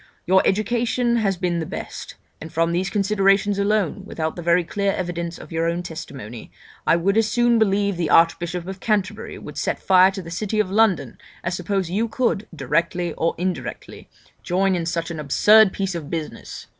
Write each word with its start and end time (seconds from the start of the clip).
Your 0.25 0.41
education 0.47 1.17
has 1.17 1.37
been 1.37 1.59
the 1.59 1.65
best; 1.67 2.15
and 2.41 2.51
from 2.51 2.71
these 2.71 2.89
considerations 2.89 3.59
alone, 3.59 4.01
without 4.03 4.35
the 4.35 4.41
very 4.41 4.63
clear 4.63 4.91
evidence 4.93 5.37
of 5.37 5.51
your 5.51 5.69
own 5.69 5.83
testimony, 5.83 6.51
I 6.87 6.95
would 6.95 7.17
as 7.17 7.27
soon 7.29 7.59
believe 7.59 7.97
the 7.97 8.09
Archbishop 8.09 8.65
of 8.67 8.79
Canterbury 8.79 9.37
would 9.37 9.59
set 9.59 9.77
fire 9.79 10.09
to 10.09 10.23
the 10.23 10.31
city 10.31 10.59
of 10.59 10.71
London 10.71 11.19
as 11.43 11.53
suppose 11.53 11.91
you 11.91 12.07
could, 12.07 12.47
directly 12.55 13.13
or 13.13 13.35
indirectly, 13.37 14.09
join 14.41 14.73
in 14.73 14.87
such 14.87 15.11
a 15.11 15.13
d 15.13 15.17
d 15.17 15.21
absurd 15.21 15.71
piece 15.71 15.93
of 15.93 16.09
business. 16.09 16.65